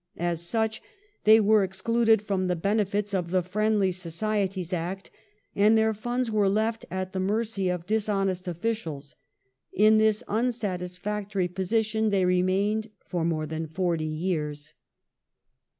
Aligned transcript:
As 0.17 0.41
such 0.41 0.81
they 1.25 1.39
were 1.39 1.63
excluded 1.63 2.23
from 2.23 2.47
the 2.47 2.55
benefits 2.55 3.13
of 3.13 3.29
the 3.29 3.43
Friendly 3.43 3.91
Societies 3.91 4.73
Act, 4.73 5.11
and 5.55 5.77
their 5.77 5.93
funds 5.93 6.31
were 6.31 6.49
left 6.49 6.85
at 6.89 7.13
the 7.13 7.19
mercy 7.19 7.69
of 7.69 7.85
dishonest 7.85 8.47
officials. 8.47 9.13
In 9.71 9.99
this 9.99 10.23
unsatisfactory 10.27 11.47
posi• 11.47 11.79
tion 11.85 12.09
they 12.09 12.25
remained 12.25 12.89
for 13.05 13.23
more 13.23 13.45
than 13.45 13.67
forty 13.67 14.05
years. 14.07 14.73